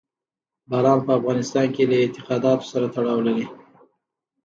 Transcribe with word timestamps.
باران 0.69 0.99
په 1.05 1.11
افغانستان 1.19 1.67
کې 1.75 1.83
له 1.89 1.95
اعتقاداتو 2.01 2.69
سره 2.71 2.85
تړاو 2.95 3.25
لري. 3.27 3.45